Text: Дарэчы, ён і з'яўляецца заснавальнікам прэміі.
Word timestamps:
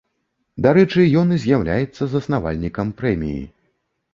Дарэчы, 0.65 1.03
ён 1.21 1.35
і 1.35 1.37
з'яўляецца 1.45 2.03
заснавальнікам 2.15 2.87
прэміі. 3.03 3.41